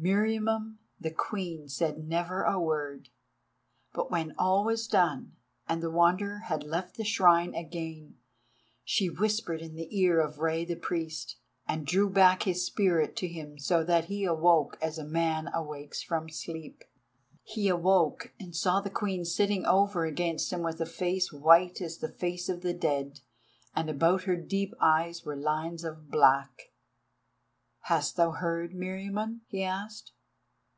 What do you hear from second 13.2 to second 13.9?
him so